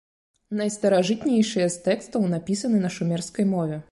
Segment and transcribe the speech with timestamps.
[0.59, 3.81] Найстаражытнейшыя з тэкстаў напісаны на шумерскай мове.